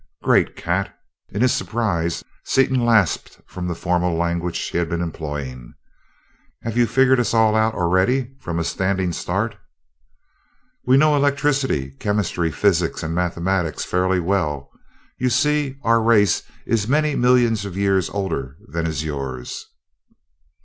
[0.23, 0.97] "Great Cat!"
[1.29, 5.75] In his surprise Seaton lapsed from the formal language he had been employing.
[6.63, 9.57] "Have you figured us all out already, from a standing start?"
[10.87, 14.71] "We know electricity, chemistry, physics, and mathematics fairly well.
[15.19, 19.67] You see, our race is many millions of years older than is yours."